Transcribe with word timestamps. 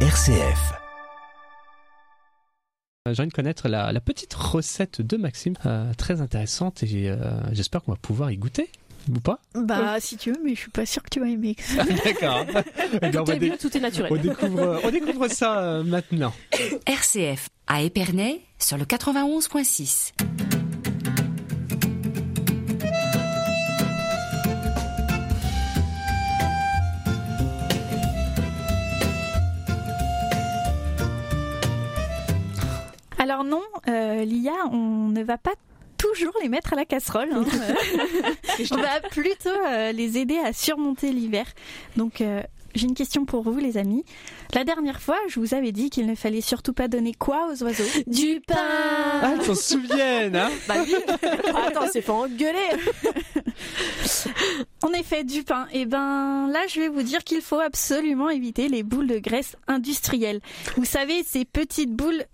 RCF. 0.00 0.74
Euh, 3.08 3.14
J'ai 3.14 3.22
envie 3.22 3.30
de 3.30 3.34
connaître 3.34 3.68
la, 3.68 3.92
la 3.92 4.00
petite 4.00 4.34
recette 4.34 5.00
de 5.00 5.16
Maxime, 5.16 5.54
euh, 5.64 5.92
très 5.94 6.20
intéressante 6.20 6.82
et 6.82 7.08
euh, 7.08 7.16
j'espère 7.52 7.82
qu'on 7.82 7.92
va 7.92 7.98
pouvoir 7.98 8.30
y 8.30 8.36
goûter. 8.36 8.70
Ou 9.08 9.20
pas 9.20 9.38
Bah, 9.54 9.96
si 10.00 10.16
tu 10.16 10.32
veux, 10.32 10.38
mais 10.44 10.54
je 10.54 10.60
suis 10.60 10.70
pas 10.70 10.84
sûre 10.84 11.02
que 11.02 11.08
tu 11.10 11.20
vas 11.20 11.28
aimer. 11.28 11.56
D'accord. 12.04 12.44
Eh 13.02 13.08
bien, 13.10 13.20
on, 13.20 13.24
Tout 13.24 13.30
va 13.30 13.36
est 13.36 13.38
dé- 13.38 13.50
mieux, 13.50 13.56
tout 13.58 13.74
est 13.76 13.80
naturel. 13.80 14.12
on 14.12 14.16
découvre, 14.16 14.80
on 14.84 14.90
découvre 14.90 15.28
ça 15.28 15.60
euh, 15.60 15.82
maintenant. 15.82 16.32
RCF 16.86 17.48
à 17.66 17.82
Épernay 17.82 18.40
sur 18.58 18.76
le 18.78 18.84
91.6. 18.84 20.12
Alors 33.26 33.42
non, 33.42 33.62
euh, 33.88 34.24
l'IA, 34.24 34.52
on 34.70 35.08
ne 35.08 35.20
va 35.24 35.36
pas 35.36 35.50
toujours 35.98 36.32
les 36.40 36.48
mettre 36.48 36.74
à 36.74 36.76
la 36.76 36.84
casserole. 36.84 37.28
hein. 37.32 37.44
on 38.70 38.76
va 38.76 39.00
plutôt 39.10 39.48
euh, 39.66 39.90
les 39.90 40.16
aider 40.16 40.38
à 40.38 40.52
surmonter 40.52 41.10
l'hiver. 41.10 41.44
Donc 41.96 42.20
euh, 42.20 42.40
j'ai 42.76 42.86
une 42.86 42.94
question 42.94 43.24
pour 43.24 43.42
vous 43.42 43.58
les 43.58 43.78
amis. 43.78 44.04
La 44.54 44.62
dernière 44.62 45.00
fois, 45.00 45.18
je 45.26 45.40
vous 45.40 45.54
avais 45.54 45.72
dit 45.72 45.90
qu'il 45.90 46.06
ne 46.06 46.14
fallait 46.14 46.40
surtout 46.40 46.72
pas 46.72 46.86
donner 46.86 47.14
quoi 47.14 47.48
aux 47.52 47.64
oiseaux? 47.64 47.82
Du 48.06 48.40
pain 48.46 48.54
Ah, 49.20 49.34
ils 49.36 49.42
s'en 49.44 49.56
souviennent, 49.56 50.36
hein 50.36 50.50
Bah 50.68 50.74
oui 50.86 50.94
Attends, 51.66 51.88
c'est 51.92 52.02
pas 52.02 52.12
engueuler 52.12 52.60
En 54.82 54.92
effet, 54.92 55.24
du 55.24 55.42
pain. 55.42 55.66
Et 55.72 55.84
ben 55.84 56.46
là, 56.52 56.60
je 56.68 56.78
vais 56.80 56.88
vous 56.88 57.02
dire 57.02 57.24
qu'il 57.24 57.40
faut 57.40 57.58
absolument 57.58 58.30
éviter 58.30 58.68
les 58.68 58.84
boules 58.84 59.08
de 59.08 59.18
graisse 59.18 59.56
industrielles. 59.66 60.40
Vous 60.76 60.84
savez, 60.84 61.24
ces 61.24 61.44
petites 61.44 61.90
boules 61.90 62.24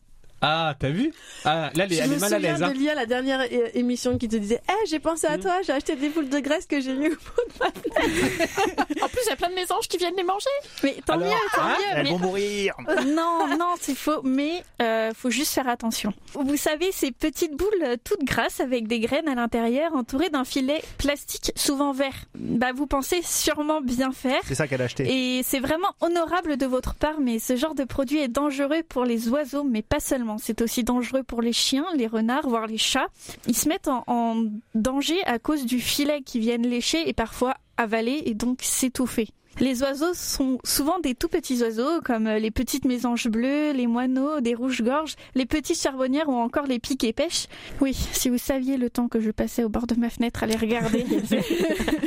Ah, 0.44 0.74
t'as 0.78 0.90
vu? 0.90 1.12
Ah, 1.44 1.70
là, 1.74 1.84
elle 1.84 1.92
est, 1.92 1.96
Je 1.96 2.02
elle 2.02 2.10
me 2.10 2.14
est 2.16 2.18
mal 2.20 2.32
à 2.32 2.36
souviens 2.36 2.50
l'aise. 2.50 2.60
de 2.60 2.64
Hein. 2.64 2.72
Lia, 2.72 2.94
la 2.94 3.06
dernière 3.06 3.40
émission 3.76 4.18
qui 4.18 4.28
te 4.28 4.36
disait 4.36 4.60
Eh, 4.68 4.86
j'ai 4.86 4.98
pensé 4.98 5.26
à 5.28 5.36
Mm. 5.36 5.40
toi, 5.40 5.52
j'ai 5.64 5.72
acheté 5.72 5.94
des 5.96 6.08
boules 6.08 6.28
de 6.28 6.40
graisse 6.40 6.66
que 6.66 6.80
j'ai 6.80 6.94
mis 6.94 7.08
au 7.08 7.12
fond 7.12 7.42
de 7.48 7.58
ma 7.60 7.66
En 9.04 9.08
plus, 9.08 9.20
il 9.26 9.30
y 9.30 9.32
a 9.32 9.36
plein 9.36 9.50
de 9.50 9.54
mésanges 9.54 9.88
qui 9.88 9.96
viennent 9.98 10.16
les 10.16 10.24
manger. 10.24 10.46
Mais 10.82 10.96
tant 11.06 11.14
Alors, 11.14 11.26
mieux, 11.28 11.34
tant 11.54 11.62
hein, 11.62 11.76
mieux. 11.78 11.84
Elles 11.96 12.02
mais- 12.04 12.10
vont 12.10 12.18
mourir. 12.18 12.74
Non, 13.06 13.46
non, 13.58 13.74
c'est 13.80 13.94
faux, 13.94 14.20
mais 14.24 14.62
euh, 14.80 15.12
faut 15.16 15.30
juste 15.30 15.52
faire 15.52 15.68
attention. 15.68 16.12
Vous 16.34 16.56
savez, 16.56 16.90
ces 16.92 17.10
petites 17.12 17.56
boules 17.56 17.68
euh, 17.84 17.96
toutes 18.02 18.24
grasses 18.24 18.60
avec 18.60 18.88
des 18.88 19.00
graines 19.00 19.28
à 19.28 19.34
l'intérieur 19.34 19.94
entourées 19.94 20.28
d'un 20.30 20.44
filet 20.44 20.82
plastique 20.98 21.52
souvent 21.56 21.92
vert. 21.92 22.14
Bah, 22.34 22.72
vous 22.74 22.86
pensez 22.86 23.20
sûrement 23.22 23.80
bien 23.80 24.12
faire. 24.12 24.40
C'est 24.46 24.54
ça 24.54 24.66
qu'elle 24.66 24.82
a 24.82 24.84
acheté. 24.84 25.38
Et 25.38 25.42
c'est 25.42 25.60
vraiment 25.60 25.92
honorable 26.00 26.56
de 26.56 26.66
votre 26.66 26.94
part, 26.94 27.20
mais 27.20 27.38
ce 27.38 27.56
genre 27.56 27.74
de 27.74 27.84
produit 27.84 28.18
est 28.20 28.28
dangereux 28.28 28.82
pour 28.88 29.04
les 29.04 29.28
oiseaux, 29.28 29.64
mais 29.64 29.82
pas 29.82 30.00
seulement. 30.00 30.31
C'est 30.38 30.62
aussi 30.62 30.84
dangereux 30.84 31.22
pour 31.22 31.42
les 31.42 31.52
chiens, 31.52 31.86
les 31.97 32.06
renards, 32.06 32.48
voire 32.48 32.66
les 32.66 32.78
chats. 32.78 33.08
Ils 33.47 33.56
se 33.56 33.69
mettent 33.69 33.88
en, 33.88 34.44
danger 34.75 35.22
à 35.25 35.38
cause 35.38 35.66
du 35.66 35.80
filet 35.80 36.22
qui 36.22 36.38
viennent 36.38 36.66
lécher 36.66 37.08
et 37.08 37.12
parfois 37.12 37.55
avaler 37.77 38.22
et 38.27 38.34
donc 38.34 38.58
s'étouffer. 38.62 39.28
Les 39.60 39.83
oiseaux 39.83 40.14
sont 40.14 40.58
souvent 40.64 40.98
des 40.98 41.14
tout 41.14 41.28
petits 41.28 41.62
oiseaux, 41.62 42.00
comme 42.05 42.27
les 42.27 42.50
petites 42.50 42.86
mésanges 42.86 43.28
bleues, 43.28 43.72
les 43.72 43.86
moineaux, 43.86 44.41
des 44.41 44.55
rouges-gorges, 44.55 45.14
les 45.34 45.44
petites 45.44 45.78
charbonnières 45.78 46.28
ou 46.28 46.34
encore 46.34 46.66
les 46.66 46.78
piques 46.78 47.05
et 47.05 47.12
pêches. 47.12 47.47
Oui, 47.80 47.94
si 48.12 48.30
vous 48.30 48.38
saviez 48.38 48.78
le 48.78 48.88
temps 48.88 49.08
que 49.08 49.20
je 49.20 49.30
passais 49.30 49.62
au 49.62 49.69
bord 49.69 49.86
de 49.86 49.94
ma 49.94 50.08
fenêtre 50.08 50.42
à 50.42 50.47
les 50.47 50.56
regarder. 50.56 51.05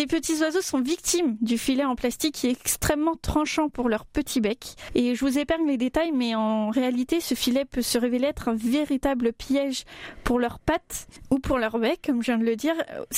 Ces 0.00 0.06
petits 0.06 0.40
oiseaux 0.40 0.62
sont 0.62 0.80
victimes 0.80 1.36
du 1.42 1.58
filet 1.58 1.84
en 1.84 1.94
plastique 1.94 2.36
qui 2.36 2.46
est 2.46 2.52
extrêmement 2.52 3.16
tranchant 3.16 3.68
pour 3.68 3.90
leur 3.90 4.06
petit 4.06 4.40
bec. 4.40 4.74
Et 4.94 5.14
je 5.14 5.22
vous 5.22 5.38
épargne 5.38 5.66
les 5.66 5.76
détails, 5.76 6.10
mais 6.10 6.34
en 6.34 6.70
réalité, 6.70 7.20
ce 7.20 7.34
filet 7.34 7.66
peut 7.66 7.82
se 7.82 7.98
révéler 7.98 8.28
être 8.28 8.48
un 8.48 8.54
véritable 8.54 9.34
piège 9.34 9.84
pour 10.24 10.38
leurs 10.38 10.58
pattes 10.58 11.06
ou 11.30 11.38
pour 11.38 11.58
leur 11.58 11.78
bec, 11.78 12.00
comme 12.06 12.22
je 12.22 12.32
viens 12.32 12.38
de 12.38 12.46
le 12.46 12.56
dire. 12.56 12.72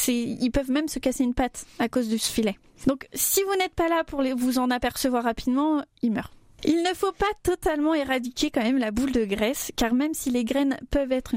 Ils 0.09 0.51
peuvent 0.51 0.73
même 0.73 0.89
se 0.89 0.99
casser 0.99 1.23
une 1.23 1.35
patte 1.35 1.67
à 1.79 1.89
cause 1.89 2.09
de 2.09 2.17
ce 2.17 2.33
filet. 2.33 2.59
Donc, 2.89 3.07
si 3.15 3.45
vous 3.45 3.55
n'êtes 3.61 3.77
pas 3.77 3.87
là 3.87 4.03
pour 4.03 4.21
vous 4.37 4.59
en 4.59 4.69
apercevoir 4.69 5.23
rapidement, 5.23 5.85
ils 6.03 6.11
meurent. 6.11 6.33
Il 6.65 6.85
ne 6.85 6.95
faut 6.95 7.11
pas 7.11 7.27
totalement 7.43 7.93
éradiquer 7.93 8.51
quand 8.51 8.63
même 8.63 8.79
la 8.79 8.93
boule 8.93 9.11
de 9.11 9.25
graisse, 9.25 9.73
car 9.75 9.95
même 9.95 10.15
si 10.15 10.31
les 10.31 10.45
graines 10.45 10.77
peuvent 10.91 11.11
être, 11.11 11.35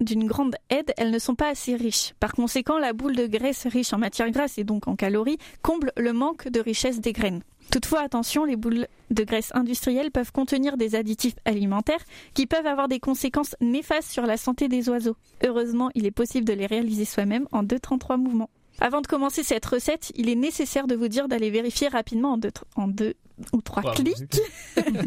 d'une 0.00 0.26
grande 0.26 0.54
aide, 0.70 0.92
elles 0.96 1.10
ne 1.10 1.18
sont 1.18 1.34
pas 1.34 1.48
assez 1.48 1.74
riches. 1.74 2.14
Par 2.20 2.32
conséquent, 2.32 2.78
la 2.78 2.92
boule 2.92 3.16
de 3.16 3.26
graisse 3.26 3.66
riche 3.66 3.92
en 3.92 3.98
matière 3.98 4.30
grasse 4.30 4.58
et 4.58 4.64
donc 4.64 4.86
en 4.86 4.94
calories 4.94 5.38
comble 5.60 5.90
le 5.96 6.12
manque 6.12 6.46
de 6.48 6.60
richesse 6.60 7.00
des 7.00 7.12
graines. 7.12 7.42
Toutefois, 7.72 8.00
attention, 8.00 8.44
les 8.44 8.54
boules 8.54 8.86
de 9.10 9.24
graisse 9.24 9.50
industrielles 9.54 10.12
peuvent 10.12 10.30
contenir 10.30 10.76
des 10.76 10.94
additifs 10.94 11.34
alimentaires 11.44 12.04
qui 12.32 12.46
peuvent 12.46 12.66
avoir 12.66 12.86
des 12.86 13.00
conséquences 13.00 13.56
néfastes 13.60 14.12
sur 14.12 14.24
la 14.24 14.36
santé 14.36 14.68
des 14.68 14.88
oiseaux. 14.88 15.16
Heureusement, 15.44 15.90
il 15.96 16.06
est 16.06 16.12
possible 16.12 16.46
de 16.46 16.52
les 16.52 16.66
réaliser 16.66 17.04
soi-même 17.04 17.48
en 17.50 17.64
2-33 17.64 18.18
mouvements. 18.18 18.50
Avant 18.78 19.00
de 19.00 19.06
commencer 19.08 19.42
cette 19.42 19.66
recette, 19.66 20.12
il 20.14 20.28
est 20.28 20.36
nécessaire 20.36 20.86
de 20.86 20.94
vous 20.94 21.08
dire 21.08 21.26
d'aller 21.26 21.50
vérifier 21.50 21.88
rapidement 21.88 22.34
en 22.34 22.40
en 22.80 22.86
deux 22.86 23.14
ou 23.52 23.60
trois 23.62 23.82
Wow. 23.84 23.92
clics 23.92 24.40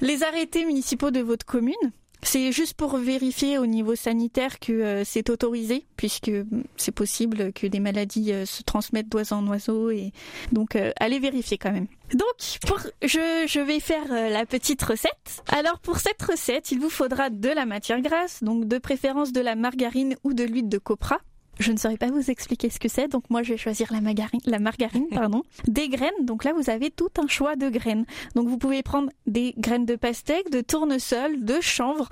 les 0.00 0.22
arrêtés 0.22 0.64
municipaux 0.64 1.10
de 1.10 1.20
votre 1.20 1.44
commune. 1.46 1.74
C'est 2.22 2.52
juste 2.52 2.74
pour 2.74 2.98
vérifier 2.98 3.56
au 3.56 3.64
niveau 3.64 3.94
sanitaire 3.94 4.58
que 4.58 4.72
euh, 4.72 5.04
c'est 5.06 5.30
autorisé, 5.30 5.86
puisque 5.96 6.28
mm, 6.28 6.64
c'est 6.76 6.92
possible 6.92 7.50
que 7.54 7.66
des 7.66 7.80
maladies 7.80 8.32
euh, 8.32 8.44
se 8.44 8.62
transmettent 8.62 9.08
d'oiseau 9.08 9.36
en 9.36 9.46
oiseau, 9.46 9.88
et 9.90 10.12
donc 10.52 10.76
euh, 10.76 10.92
allez 11.00 11.18
vérifier 11.18 11.56
quand 11.56 11.72
même. 11.72 11.86
Donc, 12.12 12.58
pour, 12.66 12.78
je, 13.02 13.46
je 13.48 13.60
vais 13.60 13.80
faire 13.80 14.06
la 14.12 14.44
petite 14.44 14.82
recette. 14.82 15.42
Alors, 15.48 15.78
pour 15.78 15.96
cette 15.98 16.20
recette, 16.20 16.70
il 16.72 16.78
vous 16.78 16.90
faudra 16.90 17.30
de 17.30 17.48
la 17.48 17.64
matière 17.64 18.02
grasse, 18.02 18.42
donc 18.42 18.66
de 18.68 18.76
préférence 18.76 19.32
de 19.32 19.40
la 19.40 19.54
margarine 19.54 20.14
ou 20.22 20.34
de 20.34 20.44
l'huile 20.44 20.68
de 20.68 20.78
copra. 20.78 21.18
Je 21.60 21.72
ne 21.72 21.76
saurais 21.76 21.98
pas 21.98 22.08
vous 22.10 22.30
expliquer 22.30 22.70
ce 22.70 22.78
que 22.78 22.88
c'est, 22.88 23.06
donc 23.06 23.24
moi 23.28 23.42
je 23.42 23.52
vais 23.52 23.58
choisir 23.58 23.92
la 23.92 24.00
margarine, 24.00 24.40
la 24.46 24.58
margarine, 24.58 25.06
pardon. 25.14 25.42
Des 25.66 25.88
graines, 25.90 26.10
donc 26.22 26.44
là 26.44 26.52
vous 26.54 26.70
avez 26.70 26.90
tout 26.90 27.10
un 27.22 27.28
choix 27.28 27.54
de 27.54 27.68
graines. 27.68 28.06
Donc 28.34 28.48
vous 28.48 28.56
pouvez 28.56 28.82
prendre 28.82 29.10
des 29.26 29.54
graines 29.58 29.84
de 29.84 29.94
pastèque, 29.94 30.50
de 30.50 30.62
tournesol, 30.62 31.44
de 31.44 31.60
chanvre. 31.60 32.08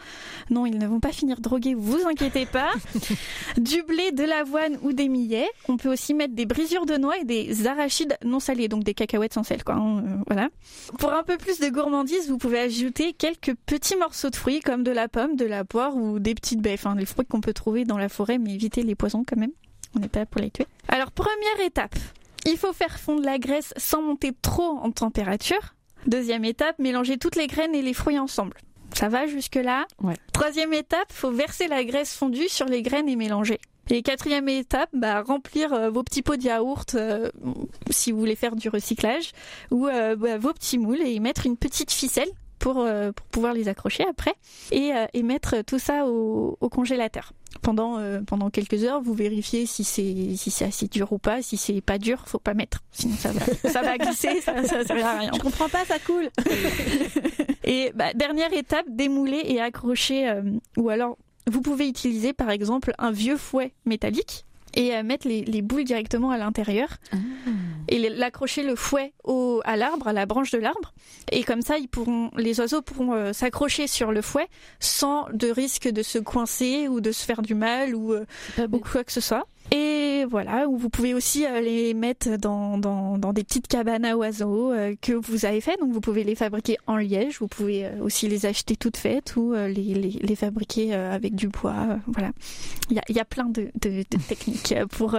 Non, 0.50 0.66
ils 0.66 0.78
ne 0.78 0.87
vont 0.87 1.00
pas 1.00 1.12
finir 1.12 1.41
drogués, 1.41 1.75
vous 1.75 2.06
inquiétez 2.06 2.44
pas. 2.44 2.72
du 3.56 3.82
blé, 3.82 4.12
de 4.12 4.22
l'avoine 4.25 4.78
ou 4.82 4.92
des 4.92 5.08
millets. 5.08 5.48
On 5.69 5.78
peut 5.78 5.91
aussi 5.91 6.12
mettre 6.12 6.34
des 6.34 6.44
brisures 6.44 6.84
de 6.84 6.98
noix 6.98 7.16
et 7.19 7.25
des 7.25 7.66
arachides 7.66 8.19
non 8.25 8.41
salés, 8.41 8.69
donc 8.69 8.84
des 8.84 8.94
cacahuètes 8.94 9.32
sans 9.32 9.44
sel, 9.44 9.64
quoi. 9.64 9.76
hein, 9.76 10.04
euh, 10.04 10.16
voilà. 10.26 10.50
Pour 10.98 11.14
un 11.14 11.22
peu 11.22 11.38
plus 11.38 11.58
de 11.58 11.69
gourmandise, 11.70 12.28
vous 12.28 12.37
pouvez 12.38 12.58
ajouter 12.58 13.14
quelques 13.14 13.54
petits 13.66 13.97
morceaux 13.97 14.28
de 14.31 14.37
fruits 14.37 14.60
comme 14.60 14.82
de 14.82 14.91
la 14.91 15.08
pomme, 15.08 15.37
de 15.37 15.47
la 15.47 15.64
poire 15.64 15.97
ou 15.97 16.19
des 16.19 16.34
petites 16.34 16.60
baies, 16.60 16.75
enfin 16.75 16.94
les 16.94 17.06
fruits 17.06 17.25
qu'on 17.26 17.41
peut 17.41 17.54
trouver 17.54 17.87
dans 17.87 17.97
la 17.98 18.10
forêt, 18.10 18.37
mais 18.37 18.54
évitez 18.54 18.82
les 18.82 18.94
poisons 18.94 19.25
quand 19.26 19.38
même. 19.38 19.53
On 19.97 20.00
n'est 20.00 20.09
pas 20.09 20.21
là 20.21 20.26
pour 20.26 20.41
les 20.41 20.50
tuer. 20.50 20.66
Alors 20.88 21.10
première 21.10 21.60
étape, 21.65 21.94
il 22.47 22.56
faut 22.56 22.72
faire 22.72 22.99
fondre 22.99 23.22
la 23.25 23.38
graisse 23.38 23.72
sans 23.76 24.03
monter 24.03 24.32
trop 24.43 24.78
en 24.78 24.91
température. 24.91 25.75
Deuxième 26.06 26.44
étape, 26.44 26.78
mélanger 26.78 27.19
toutes 27.19 27.37
les 27.37 27.47
graines 27.47 27.75
et 27.75 27.82
les 27.82 27.94
fruits 27.94 28.19
ensemble. 28.19 28.56
Ça 28.94 29.09
va 29.09 29.26
jusque-là 29.26 29.87
Ouais. 30.03 30.15
Troisième 30.32 30.72
étape, 30.72 31.12
faut 31.12 31.31
verser 31.31 31.69
la 31.69 31.84
graisse 31.84 32.15
fondue 32.15 32.49
sur 32.49 32.66
les 32.66 32.82
graines 32.82 33.09
et 33.09 33.16
mélanger. 33.16 33.60
Et 33.91 34.03
quatrième 34.03 34.49
étape, 34.49 34.91
bah, 34.93 35.22
remplir 35.22 35.72
euh, 35.72 35.91
vos 35.91 36.03
petits 36.03 36.22
pots 36.22 36.37
de 36.37 36.43
yaourt 36.43 36.94
euh, 36.94 37.31
si 37.91 38.12
vous 38.12 38.19
voulez 38.19 38.37
faire 38.37 38.55
du 38.55 38.69
recyclage 38.69 39.32
ou 39.70 39.87
euh, 39.87 40.15
bah, 40.15 40.37
vos 40.37 40.53
petits 40.53 40.78
moules 40.78 41.00
et 41.00 41.12
y 41.12 41.20
mettre 41.20 41.47
une 41.47 41.56
petite 41.56 41.91
ficelle 41.91 42.28
pour, 42.58 42.80
euh, 42.80 43.12
pour 43.12 43.26
pouvoir 43.26 43.54
les 43.54 43.69
accrocher 43.69 44.04
après 44.08 44.34
et, 44.70 44.92
euh, 44.92 45.06
et 45.14 45.22
mettre 45.22 45.62
tout 45.62 45.78
ça 45.78 46.06
au, 46.06 46.56
au 46.60 46.69
congélateur. 46.69 47.32
Pendant, 47.62 47.98
euh, 47.98 48.20
pendant 48.20 48.50
quelques 48.50 48.84
heures, 48.84 49.00
vous 49.00 49.14
vérifiez 49.14 49.66
si 49.66 49.82
c'est 49.82 50.36
si 50.36 50.50
c'est 50.50 50.66
assez 50.66 50.86
dur 50.86 51.12
ou 51.12 51.19
pas. 51.19 51.42
Si 51.42 51.56
c'est 51.56 51.80
pas 51.80 51.98
dur, 51.98 52.22
faut 52.26 52.38
pas 52.38 52.54
mettre. 52.54 52.82
Sinon 52.92 53.14
ça 53.16 53.32
va, 53.32 53.41
ça 53.70 53.82
va 53.82 53.98
glisser, 53.98 54.41
ça, 54.42 54.62
ça 54.64 54.84
sert 54.84 55.06
à 55.06 55.19
rien. 55.19 55.30
Je 55.34 55.40
comprends 55.40 55.69
pas, 55.69 55.84
ça 55.84 55.99
coule 55.99 56.28
Et 57.64 57.93
bah, 57.94 58.12
dernière 58.14 58.52
étape, 58.52 58.87
démouler 58.88 59.43
et 59.46 59.61
accrocher. 59.61 60.32
ou 60.76 60.88
alors, 60.90 61.16
vous 61.50 61.61
pouvez 61.61 61.88
utiliser 61.88 62.32
par 62.32 62.50
exemple 62.50 62.93
un 62.99 63.11
vieux 63.11 63.37
fouet 63.37 63.72
métallique 63.87 64.44
et 64.75 65.02
mettre 65.02 65.26
les, 65.26 65.44
les 65.44 65.62
boules 65.62 65.84
directement 65.84 66.31
à 66.31 66.38
l'intérieur 66.38 66.88
et 67.88 68.08
l'accrocher 68.11 68.62
le 68.62 68.76
fouet 68.76 69.12
au, 69.25 69.61
à 69.64 69.76
l'arbre, 69.76 70.08
à 70.08 70.12
la 70.12 70.26
branche 70.26 70.50
de 70.50 70.58
l'arbre. 70.58 70.93
Et 71.32 71.43
comme 71.43 71.62
ça, 71.62 71.79
ils 71.79 71.88
pourront, 71.88 72.31
les 72.37 72.61
oiseaux 72.61 72.82
pourront 72.82 73.14
euh, 73.14 73.32
s'accrocher 73.32 73.87
sur 73.87 74.12
le 74.12 74.23
fouet 74.23 74.49
sans 74.81 75.26
de 75.32 75.49
risque 75.50 75.88
de 75.88 76.02
se 76.02 76.19
coincer 76.19 76.88
ou 76.88 77.00
de 77.00 77.12
se 77.12 77.25
faire 77.25 77.43
du 77.43 77.55
mal 77.55 77.94
ou, 77.94 78.12
euh, 78.12 78.25
ou 78.73 78.79
quoi 78.79 79.05
que 79.05 79.12
ce 79.12 79.20
soit. 79.20 79.46
Et 79.70 80.25
voilà, 80.31 80.67
ou 80.67 80.79
vous 80.79 80.88
pouvez 80.88 81.12
aussi 81.12 81.44
euh, 81.44 81.61
les 81.61 81.93
mettre 81.93 82.38
dans, 82.38 82.79
dans, 82.79 83.19
dans 83.19 83.35
des 83.35 83.44
petites 83.44 83.69
cabanes 83.69 84.06
à 84.06 84.17
oiseaux 84.17 84.73
euh, 84.73 84.94
que 85.00 85.12
vous 85.12 85.44
avez 85.44 85.61
fait. 85.61 85.79
Donc 85.79 85.93
vous 85.93 86.00
pouvez 86.00 86.25
les 86.25 86.35
fabriquer 86.35 86.79
en 86.87 86.96
liège, 86.96 87.38
vous 87.40 87.49
pouvez 87.49 87.90
aussi 88.00 88.29
les 88.29 88.46
acheter 88.46 88.76
toutes 88.76 88.96
faites 88.96 89.37
ou 89.37 89.52
les, 89.52 89.73
les, 89.73 90.19
les 90.23 90.37
fabriquer 90.37 90.94
avec 90.94 91.35
du 91.35 91.49
bois. 91.49 91.99
voilà, 92.06 92.31
il 92.90 92.96
y 92.96 92.99
a, 92.99 93.02
il 93.08 93.17
y 93.17 93.20
a 93.20 93.25
plein 93.26 93.46
de, 93.46 93.70
de, 93.81 94.05
de 94.11 94.19
techniques 94.29 94.75
pour, 94.90 95.17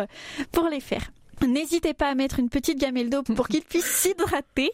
pour 0.51 0.67
les 0.69 0.79
faire. 0.79 1.11
N'hésitez 1.47 1.93
pas 1.93 2.09
à 2.09 2.15
mettre 2.15 2.39
une 2.39 2.49
petite 2.49 2.79
gamelle 2.79 3.09
d'eau 3.09 3.23
pour 3.23 3.47
qu'ils 3.47 3.63
puissent 3.63 3.85
s'hydrater 3.85 4.71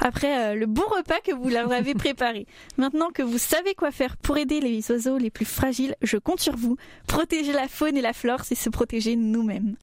après 0.00 0.38
euh, 0.38 0.54
le 0.54 0.66
bon 0.66 0.84
repas 0.96 1.20
que 1.24 1.32
vous 1.32 1.48
leur 1.48 1.72
avez 1.72 1.94
préparé. 1.94 2.46
Maintenant 2.76 3.10
que 3.10 3.22
vous 3.22 3.38
savez 3.38 3.74
quoi 3.74 3.90
faire 3.90 4.16
pour 4.16 4.36
aider 4.36 4.60
les 4.60 4.90
oiseaux 4.90 5.18
les 5.18 5.30
plus 5.30 5.44
fragiles, 5.44 5.96
je 6.02 6.16
compte 6.16 6.40
sur 6.40 6.56
vous. 6.56 6.76
Protéger 7.06 7.52
la 7.52 7.68
faune 7.68 7.96
et 7.96 8.02
la 8.02 8.12
flore, 8.12 8.44
c'est 8.44 8.54
se 8.54 8.70
protéger 8.70 9.16
nous-mêmes. 9.16 9.76